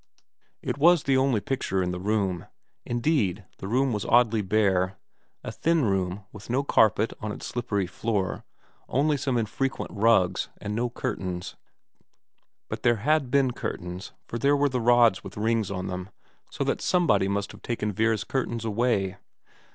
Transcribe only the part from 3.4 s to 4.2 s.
the room was